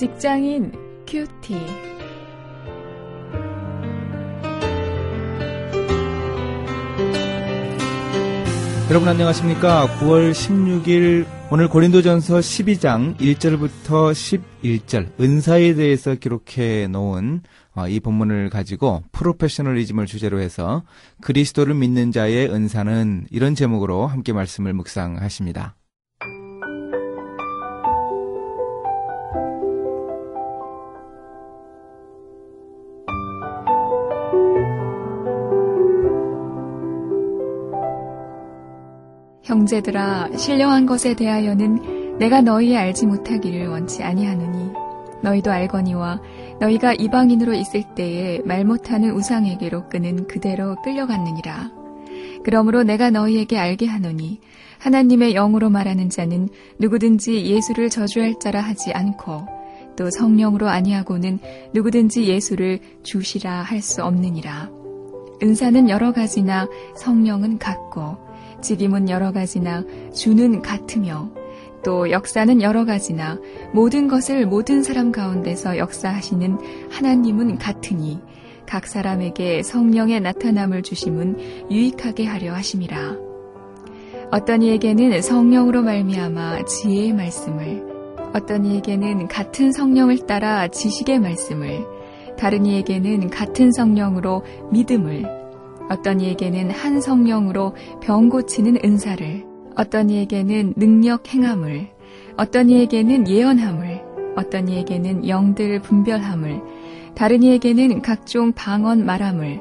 직장인 0.00 0.72
큐티. 1.06 1.54
여러분 8.88 9.06
안녕하십니까? 9.06 9.88
9월 9.98 10.30
16일 10.30 11.26
오늘 11.50 11.68
고린도전서 11.68 12.38
12장 12.38 13.18
1절부터 13.18 14.14
11절 14.62 15.20
은사에 15.20 15.74
대해서 15.74 16.14
기록해 16.14 16.88
놓은 16.88 17.42
어, 17.74 17.86
이 17.86 18.00
본문을 18.00 18.48
가지고 18.48 19.02
프로페셔널리즘을 19.12 20.06
주제로 20.06 20.40
해서 20.40 20.82
그리스도를 21.20 21.74
믿는 21.74 22.10
자의 22.10 22.48
은사는 22.48 23.26
이런 23.30 23.54
제목으로 23.54 24.06
함께 24.06 24.32
말씀을 24.32 24.72
묵상하십니다. 24.72 25.76
형제들아 39.50 40.36
신령한 40.36 40.86
것에 40.86 41.14
대하여는 41.14 42.18
내가 42.18 42.40
너희 42.40 42.76
알지 42.76 43.06
못하기를 43.06 43.66
원치 43.66 44.04
아니하노니 44.04 44.70
너희도 45.22 45.50
알거니와 45.50 46.20
너희가 46.60 46.92
이방인으로 46.94 47.54
있을 47.54 47.82
때에 47.96 48.42
말 48.44 48.64
못하는 48.64 49.10
우상에게로 49.10 49.88
끄는 49.88 50.28
그대로 50.28 50.76
끌려갔느니라. 50.82 51.72
그러므로 52.44 52.84
내가 52.84 53.10
너희에게 53.10 53.58
알게 53.58 53.86
하노니 53.86 54.40
하나님의 54.78 55.34
영으로 55.34 55.68
말하는 55.68 56.10
자는 56.10 56.48
누구든지 56.78 57.44
예수를 57.44 57.90
저주할 57.90 58.38
자라 58.38 58.60
하지 58.60 58.92
않고 58.92 59.46
또 59.96 60.10
성령으로 60.10 60.68
아니하고는 60.68 61.40
누구든지 61.74 62.28
예수를 62.28 62.78
주시라 63.02 63.62
할 63.62 63.82
수 63.82 64.04
없느니라. 64.04 64.70
은사는 65.42 65.88
여러 65.88 66.12
가지나 66.12 66.68
성령은 66.94 67.58
같고 67.58 68.29
직임은 68.60 69.08
여러 69.08 69.32
가지나 69.32 69.84
주는 70.14 70.62
같으며 70.62 71.30
또 71.82 72.10
역사는 72.10 72.62
여러 72.62 72.84
가지나 72.84 73.38
모든 73.72 74.08
것을 74.08 74.46
모든 74.46 74.82
사람 74.82 75.12
가운데서 75.12 75.78
역사하시는 75.78 76.58
하나님은 76.90 77.58
같으니 77.58 78.20
각 78.66 78.86
사람에게 78.86 79.62
성령의 79.62 80.20
나타남을 80.20 80.82
주심은 80.82 81.70
유익하게 81.70 82.26
하려 82.26 82.54
하심이라. 82.54 83.16
어떤 84.30 84.62
이에게는 84.62 85.22
성령으로 85.22 85.82
말미암아 85.82 86.64
지혜의 86.66 87.14
말씀을, 87.14 87.82
어떤 88.32 88.64
이에게는 88.64 89.26
같은 89.26 89.72
성령을 89.72 90.26
따라 90.26 90.68
지식의 90.68 91.18
말씀을, 91.18 91.84
다른 92.38 92.64
이에게는 92.64 93.28
같은 93.30 93.72
성령으로 93.72 94.44
믿음을, 94.70 95.24
어떤 95.90 96.20
이에게는 96.20 96.70
한 96.70 97.00
성령으로 97.00 97.74
병 98.00 98.28
고치는 98.28 98.78
은사를, 98.84 99.44
어떤 99.76 100.08
이에게는 100.08 100.74
능력 100.76 101.28
행함을, 101.28 101.88
어떤 102.36 102.70
이에게는 102.70 103.28
예언함을, 103.28 104.02
어떤 104.36 104.68
이에게는 104.68 105.28
영들 105.28 105.82
분별함을, 105.82 106.62
다른 107.14 107.42
이에게는 107.42 108.02
각종 108.02 108.52
방언 108.52 109.04
말함을, 109.04 109.60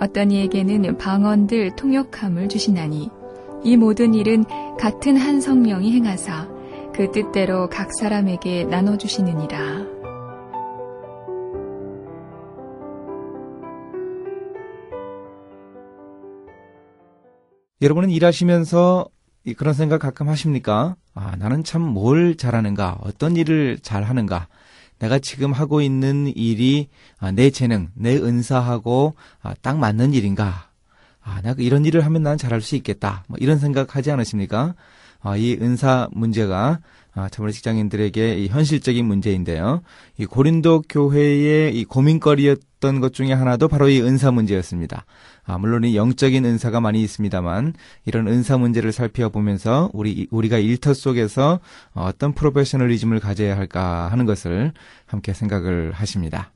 어떤 0.00 0.32
이에게는 0.32 0.98
방언들 0.98 1.76
통역함을 1.76 2.48
주시나니, 2.48 3.10
이 3.62 3.76
모든 3.76 4.14
일은 4.14 4.44
같은 4.78 5.16
한 5.16 5.40
성령이 5.40 5.92
행하사 5.92 6.48
그 6.92 7.10
뜻대로 7.12 7.68
각 7.68 7.90
사람에게 7.94 8.64
나눠주시느니라. 8.64 9.87
여러분은 17.80 18.10
일하시면서 18.10 19.06
그런 19.56 19.72
생각 19.74 19.98
가끔 20.00 20.28
하십니까? 20.28 20.96
아, 21.14 21.36
나는 21.36 21.64
참 21.64 21.82
뭘 21.82 22.36
잘하는가? 22.36 22.98
어떤 23.02 23.36
일을 23.36 23.78
잘하는가? 23.82 24.48
내가 24.98 25.18
지금 25.20 25.52
하고 25.52 25.80
있는 25.80 26.26
일이 26.34 26.88
아, 27.18 27.30
내 27.30 27.50
재능, 27.50 27.88
내 27.94 28.16
은사하고 28.16 29.14
아, 29.42 29.54
딱 29.62 29.78
맞는 29.78 30.12
일인가? 30.12 30.68
아, 31.22 31.40
내가 31.42 31.54
이런 31.58 31.84
일을 31.84 32.04
하면 32.04 32.22
난 32.22 32.36
잘할 32.36 32.60
수 32.60 32.74
있겠다. 32.76 33.24
뭐 33.28 33.38
이런 33.40 33.58
생각 33.58 33.94
하지 33.94 34.10
않으십니까? 34.10 34.74
아, 35.20 35.36
이 35.36 35.58
은사 35.60 36.08
문제가 36.12 36.80
아, 37.14 37.28
참 37.28 37.44
우리 37.44 37.52
직장인들에게 37.52 38.34
이 38.38 38.46
현실적인 38.46 39.04
문제인데요. 39.04 39.82
이 40.18 40.26
고린도 40.26 40.84
교회의 40.88 41.74
이 41.74 41.84
고민거리였던 41.84 43.00
것 43.00 43.12
중에 43.12 43.32
하나도 43.32 43.66
바로 43.66 43.88
이 43.88 44.00
은사 44.00 44.30
문제였습니다. 44.30 45.04
아, 45.44 45.58
물론 45.58 45.82
이 45.84 45.96
영적인 45.96 46.44
은사가 46.44 46.80
많이 46.80 47.02
있습니다만 47.02 47.74
이런 48.04 48.28
은사 48.28 48.58
문제를 48.58 48.92
살펴보면서 48.92 49.90
우리 49.92 50.28
우리가 50.30 50.58
일터 50.58 50.94
속에서 50.94 51.58
어떤 51.94 52.34
프로페셔널리즘을 52.34 53.18
가져야 53.18 53.56
할까 53.56 54.08
하는 54.12 54.24
것을 54.24 54.72
함께 55.06 55.32
생각을 55.32 55.90
하십니다. 55.92 56.52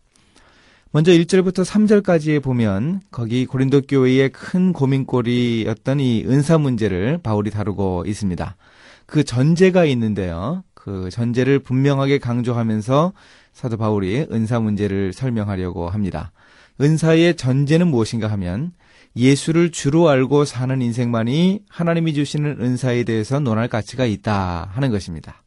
먼저 0.94 1.10
1절부터 1.10 1.64
3절까지에 1.64 2.42
보면 2.42 3.00
거기 3.10 3.46
고린도 3.46 3.82
교회의 3.88 4.28
큰 4.28 4.74
고민거리였던 4.74 6.00
이 6.00 6.26
은사 6.26 6.58
문제를 6.58 7.16
바울이 7.22 7.50
다루고 7.50 8.04
있습니다. 8.06 8.56
그 9.06 9.24
전제가 9.24 9.86
있는데요. 9.86 10.64
그 10.74 11.08
전제를 11.10 11.60
분명하게 11.60 12.18
강조하면서 12.18 13.14
사도 13.54 13.78
바울이 13.78 14.26
은사 14.30 14.60
문제를 14.60 15.14
설명하려고 15.14 15.88
합니다. 15.88 16.30
은사의 16.78 17.36
전제는 17.36 17.88
무엇인가 17.88 18.30
하면 18.32 18.72
예수를 19.16 19.70
주로 19.70 20.10
알고 20.10 20.44
사는 20.44 20.82
인생만이 20.82 21.62
하나님이 21.70 22.12
주시는 22.12 22.58
은사에 22.60 23.04
대해서 23.04 23.40
논할 23.40 23.68
가치가 23.68 24.04
있다 24.04 24.68
하는 24.74 24.90
것입니다. 24.90 25.41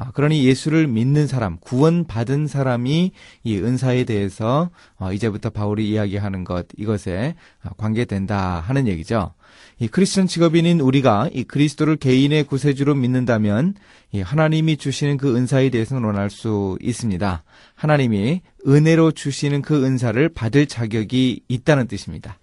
아, 0.00 0.12
그러니 0.12 0.44
예수를 0.44 0.86
믿는 0.86 1.26
사람, 1.26 1.58
구원받은 1.58 2.46
사람이 2.46 3.10
이 3.42 3.56
은사에 3.58 4.04
대해서 4.04 4.70
어, 4.96 5.12
이제부터 5.12 5.50
바울이 5.50 5.90
이야기하는 5.90 6.44
것, 6.44 6.68
이것에 6.76 7.34
관계된다 7.76 8.60
하는 8.60 8.86
얘기죠. 8.86 9.34
이 9.80 9.88
크리스천 9.88 10.28
직업인인 10.28 10.78
우리가 10.78 11.30
이 11.32 11.42
그리스도를 11.42 11.96
개인의 11.96 12.44
구세주로 12.44 12.94
믿는다면 12.94 13.74
이 14.12 14.20
하나님이 14.20 14.76
주시는 14.76 15.16
그 15.16 15.36
은사에 15.36 15.70
대해서 15.70 15.98
논할 15.98 16.30
수 16.30 16.78
있습니다. 16.80 17.42
하나님이 17.74 18.42
은혜로 18.68 19.12
주시는 19.12 19.62
그 19.62 19.84
은사를 19.84 20.28
받을 20.28 20.66
자격이 20.66 21.40
있다는 21.48 21.88
뜻입니다. 21.88 22.38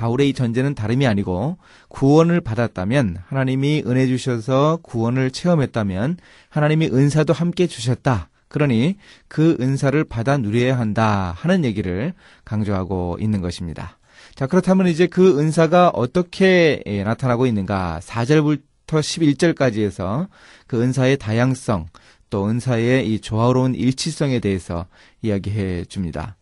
바울의 0.00 0.30
이 0.30 0.32
전제는 0.32 0.74
다름이 0.74 1.06
아니고 1.06 1.58
구원을 1.88 2.40
받았다면 2.40 3.18
하나님이 3.26 3.82
은혜 3.86 4.06
주셔서 4.06 4.78
구원을 4.82 5.30
체험했다면 5.30 6.16
하나님이 6.48 6.86
은사도 6.86 7.34
함께 7.34 7.66
주셨다. 7.66 8.30
그러니 8.48 8.96
그 9.28 9.58
은사를 9.60 10.02
받아 10.04 10.38
누려야 10.38 10.78
한다 10.78 11.34
하는 11.36 11.66
얘기를 11.66 12.14
강조하고 12.46 13.18
있는 13.20 13.42
것입니다. 13.42 13.98
자, 14.34 14.46
그렇다면 14.46 14.86
이제 14.86 15.06
그 15.06 15.38
은사가 15.38 15.90
어떻게 15.90 16.82
나타나고 17.04 17.46
있는가? 17.46 18.00
4절부터 18.02 18.60
11절까지 18.86 19.82
해서 19.82 20.28
그 20.66 20.80
은사의 20.82 21.18
다양성, 21.18 21.88
또 22.30 22.48
은사의 22.48 23.06
이 23.12 23.20
조화로운 23.20 23.74
일치성에 23.74 24.40
대해서 24.40 24.86
이야기해 25.20 25.84
줍니다. 25.84 26.36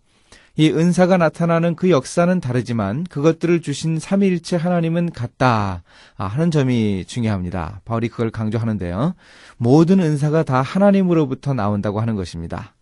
이 0.59 0.73
은사가 0.73 1.19
나타나는 1.19 1.77
그 1.77 1.89
역사는 1.89 2.41
다르지만 2.41 3.05
그것들을 3.05 3.63
주신 3.63 4.01
삼위일체 4.01 4.57
하나님은 4.57 5.13
같다 5.13 5.85
아, 6.17 6.27
하는 6.27 6.51
점이 6.51 7.05
중요합니다. 7.07 7.81
바울이 7.85 8.09
그걸 8.09 8.31
강조하는데요. 8.31 9.15
모든 9.57 10.01
은사가 10.01 10.43
다 10.43 10.61
하나님으로부터 10.61 11.55
나온다고 11.55 12.01
하는 12.01 12.17
것입니다. 12.17 12.75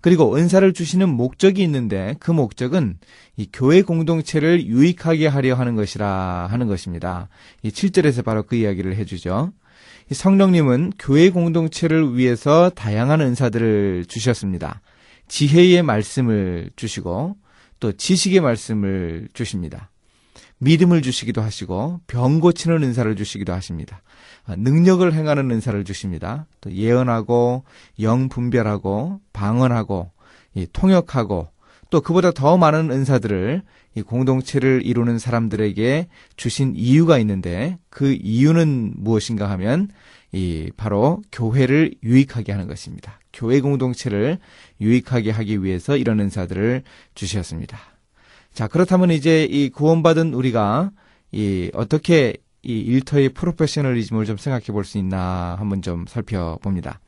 그리고 0.00 0.34
은사를 0.34 0.72
주시는 0.72 1.08
목적이 1.08 1.62
있는데 1.62 2.16
그 2.18 2.32
목적은 2.32 2.98
이 3.36 3.48
교회 3.52 3.82
공동체를 3.82 4.66
유익하게 4.66 5.28
하려 5.28 5.54
하는 5.54 5.76
것이라 5.76 6.48
하는 6.50 6.66
것입니다. 6.66 7.28
이 7.62 7.68
7절에서 7.68 8.24
바로 8.24 8.42
그 8.42 8.56
이야기를 8.56 8.96
해주죠. 8.96 9.52
이 10.10 10.14
성령님은 10.14 10.94
교회 10.98 11.30
공동체를 11.30 12.16
위해서 12.16 12.70
다양한 12.70 13.20
은사들을 13.20 14.06
주셨습니다. 14.08 14.80
지혜의 15.30 15.84
말씀을 15.84 16.70
주시고 16.74 17.36
또 17.78 17.92
지식의 17.92 18.40
말씀을 18.40 19.28
주십니다. 19.32 19.90
믿음을 20.58 21.00
주시기도 21.02 21.40
하시고 21.40 22.00
병 22.08 22.40
고치는 22.40 22.82
은사를 22.82 23.14
주시기도 23.14 23.52
하십니다. 23.54 24.02
아, 24.44 24.56
능력을 24.56 25.10
행하는 25.14 25.50
은사를 25.50 25.82
주십니다. 25.84 26.46
또 26.60 26.72
예언하고 26.72 27.64
영 28.00 28.28
분별하고 28.28 29.20
방언하고 29.32 30.10
통역하고 30.72 31.48
또 31.90 32.00
그보다 32.00 32.32
더 32.32 32.58
많은 32.58 32.90
은사들을 32.90 33.62
이 33.94 34.02
공동체를 34.02 34.82
이루는 34.84 35.18
사람들에게 35.18 36.08
주신 36.36 36.74
이유가 36.76 37.18
있는데 37.18 37.78
그 37.88 38.12
이유는 38.20 38.94
무엇인가 38.96 39.48
하면 39.50 39.88
이 40.32 40.70
바로 40.76 41.22
교회를 41.32 41.94
유익하게 42.02 42.52
하는 42.52 42.68
것입니다. 42.68 43.18
교회 43.32 43.60
공동체를 43.60 44.38
유익하게 44.80 45.30
하기 45.30 45.62
위해서 45.64 45.96
이런 45.96 46.20
은사들을 46.20 46.82
주셨습니다. 47.14 47.78
자, 48.52 48.68
그렇다면 48.68 49.10
이제 49.10 49.44
이 49.44 49.70
구원받은 49.70 50.34
우리가 50.34 50.90
이 51.32 51.70
어떻게 51.74 52.36
이 52.62 52.78
일터의 52.78 53.30
프로페셔널리즘을 53.30 54.26
좀 54.26 54.36
생각해 54.36 54.66
볼 54.66 54.84
수 54.84 54.98
있나 54.98 55.56
한번 55.58 55.82
좀 55.82 56.04
살펴봅니다. 56.06 57.00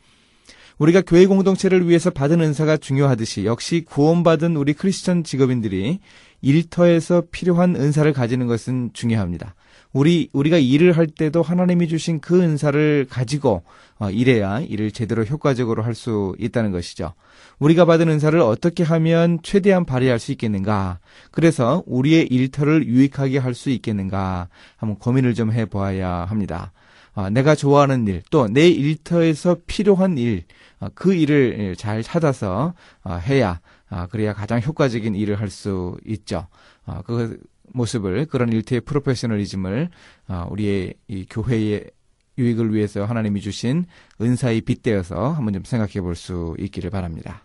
우리가 0.79 1.03
교회 1.03 1.27
공동체를 1.27 1.89
위해서 1.89 2.11
받은 2.11 2.41
은사가 2.41 2.79
중요하듯이 2.79 3.45
역시 3.45 3.85
구원받은 3.85 4.57
우리 4.57 4.73
크리스천 4.73 5.23
직업인들이 5.23 6.01
일터에서 6.41 7.25
필요한 7.31 7.77
은사를 7.77 8.11
가지는 8.13 8.47
것은 8.47 8.91
중요합니다. 8.93 9.55
우리 9.93 10.29
우리가 10.33 10.59
일을 10.59 10.97
할 10.97 11.07
때도 11.07 11.43
하나님이 11.43 11.87
주신 11.89 12.21
그 12.21 12.41
은사를 12.41 13.07
가지고 13.11 13.63
어, 13.99 14.11
일해야 14.11 14.61
일을 14.61 14.91
제대로 14.91 15.23
효과적으로 15.25 15.83
할 15.83 15.95
수 15.95 16.35
있다는 16.39 16.73
것이죠. 16.73 17.13
우리가 17.59 17.85
받은 17.85 18.09
은사를 18.09 18.39
어떻게 18.41 18.83
하면 18.83 19.39
최대한 19.43 19.85
발휘할 19.85 20.19
수 20.19 20.33
있겠는가? 20.33 20.99
그래서 21.31 21.83
우리의 21.87 22.27
일터를 22.29 22.87
유익하게 22.87 23.39
할 23.39 23.55
수 23.55 23.71
있겠는가? 23.71 24.49
한번 24.77 24.99
고민을 24.99 25.35
좀 25.35 25.53
해 25.53 25.67
보아야 25.67 26.25
합니다. 26.25 26.73
어, 27.15 27.29
내가 27.29 27.55
좋아하는 27.55 28.07
일, 28.09 28.23
또 28.31 28.49
내 28.49 28.69
일터에서 28.69 29.59
필요한 29.67 30.17
일, 30.17 30.45
어, 30.81 30.89
그 30.95 31.15
일을 31.15 31.77
잘 31.77 32.03
찾아서 32.03 32.73
어, 33.05 33.15
해야 33.17 33.61
아, 33.91 34.07
그래야 34.07 34.33
가장 34.33 34.61
효과적인 34.63 35.15
일을 35.15 35.39
할 35.39 35.51
수 35.51 35.99
있죠. 36.07 36.47
아, 36.87 37.03
그 37.03 37.39
모습을 37.75 38.27
그런 38.27 38.53
일터의 38.53 38.81
프로페셔널리즘을 38.83 39.91
아, 40.29 40.47
우리의 40.51 40.95
이 41.09 41.27
교회의 41.29 41.91
유익을 42.39 42.75
위해서 42.75 43.05
하나님이 43.05 43.41
주신 43.41 43.85
은사의 44.21 44.63
빗대어서 44.63 45.33
한번 45.33 45.53
좀 45.55 45.65
생각해 45.65 46.01
볼 46.01 46.15
수 46.15 46.55
있기를 46.59 46.91
바랍니다. 46.91 47.45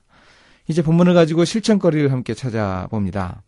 이제 0.67 0.81
본문을 0.81 1.13
가지고 1.13 1.45
실천거리를 1.45 2.11
함께 2.11 2.33
찾아봅니다. 2.33 3.43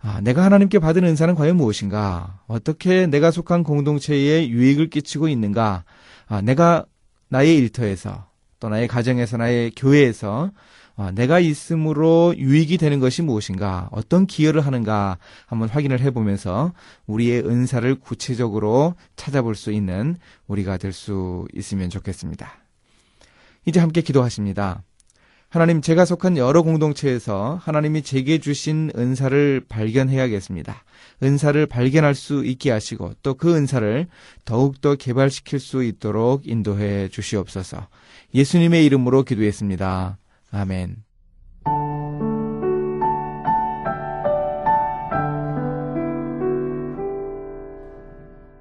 아, 0.00 0.20
내가 0.20 0.44
하나님께 0.44 0.78
받은 0.78 1.04
은사는 1.04 1.34
과연 1.34 1.56
무엇인가? 1.56 2.40
어떻게 2.46 3.06
내가 3.06 3.30
속한 3.30 3.64
공동체에 3.64 4.48
유익을 4.48 4.90
끼치고 4.90 5.28
있는가? 5.28 5.84
아, 6.26 6.40
내가 6.40 6.84
나의 7.28 7.56
일터에서 7.56 8.28
또 8.60 8.68
나의 8.68 8.88
가정에서 8.88 9.36
나의 9.36 9.72
교회에서 9.76 10.50
아, 11.00 11.12
내가 11.12 11.38
있음으로 11.38 12.34
유익이 12.36 12.76
되는 12.76 12.98
것이 12.98 13.22
무엇인가, 13.22 13.88
어떤 13.92 14.26
기여를 14.26 14.66
하는가 14.66 15.16
한번 15.46 15.68
확인을 15.68 16.00
해보면서 16.00 16.72
우리의 17.06 17.46
은사를 17.46 17.94
구체적으로 18.00 18.94
찾아볼 19.14 19.54
수 19.54 19.70
있는 19.72 20.16
우리가 20.48 20.76
될 20.76 20.92
수 20.92 21.46
있으면 21.54 21.88
좋겠습니다. 21.90 22.50
이제 23.64 23.78
함께 23.78 24.00
기도하십니다. 24.00 24.82
하나님, 25.50 25.80
제가 25.80 26.04
속한 26.04 26.36
여러 26.36 26.62
공동체에서 26.62 27.60
하나님이 27.62 28.02
제게 28.02 28.38
주신 28.38 28.90
은사를 28.96 29.66
발견해야겠습니다. 29.68 30.82
은사를 31.22 31.64
발견할 31.66 32.16
수 32.16 32.44
있게 32.44 32.70
하시고 32.72 33.12
또 33.22 33.34
그 33.34 33.54
은사를 33.54 34.08
더욱더 34.44 34.96
개발시킬 34.96 35.60
수 35.60 35.84
있도록 35.84 36.48
인도해 36.48 37.08
주시옵소서. 37.08 37.86
예수님의 38.34 38.84
이름으로 38.86 39.22
기도했습니다. 39.22 40.18
아멘. 40.50 41.04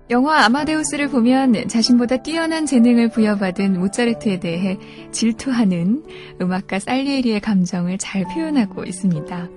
영화 0.10 0.46
아마데우스를 0.46 1.10
보면 1.10 1.68
자신보다 1.68 2.24
뛰어난 2.24 2.66
재능을 2.66 3.10
부여받은 3.10 3.78
모차르트에 3.78 4.40
대해 4.40 4.78
질투하는 5.12 6.04
음악가 6.42 6.80
살리에리의 6.80 7.42
감정을 7.42 7.98
잘 7.98 8.24
표현하고 8.24 8.86
있습니다. 8.86 9.50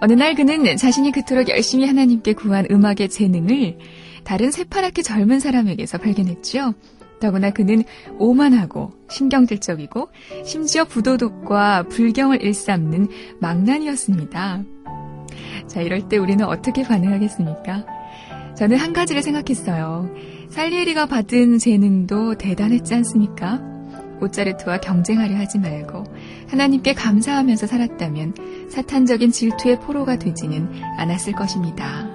어느 0.00 0.12
날 0.14 0.34
그는 0.34 0.76
자신이 0.76 1.12
그토록 1.12 1.50
열심히 1.50 1.86
하나님께 1.86 2.32
구한 2.32 2.66
음악의 2.70 3.10
재능을 3.10 3.78
다른 4.24 4.50
새파랗게 4.50 5.02
젊은 5.02 5.40
사람에게서 5.40 5.98
발견했죠. 5.98 6.72
더구나 7.20 7.50
그는 7.50 7.82
오만하고 8.18 8.92
신경질적이고 9.08 10.08
심지어 10.44 10.84
부도덕과 10.84 11.84
불경을 11.84 12.42
일삼는 12.42 13.08
망난이었습니다. 13.40 14.64
자, 15.66 15.80
이럴 15.80 16.08
때 16.08 16.18
우리는 16.18 16.44
어떻게 16.44 16.82
반응하겠습니까? 16.82 17.86
저는 18.56 18.76
한 18.78 18.92
가지를 18.92 19.22
생각했어요. 19.22 20.10
살리에리가 20.50 21.06
받은 21.06 21.58
재능도 21.58 22.36
대단했지 22.36 22.94
않습니까? 22.94 23.60
모차르트와 24.20 24.78
경쟁하려 24.78 25.36
하지 25.36 25.58
말고 25.58 26.04
하나님께 26.48 26.94
감사하면서 26.94 27.66
살았다면 27.66 28.68
사탄적인 28.70 29.30
질투의 29.30 29.80
포로가 29.80 30.16
되지는 30.18 30.70
않았을 30.96 31.34
것입니다. 31.34 32.05